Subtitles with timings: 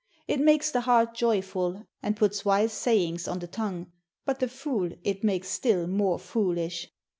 [0.27, 3.91] It makes the heart joyful and puts wise sayings on the tongue,
[4.25, 6.89] but the fool it makes still more foolish.'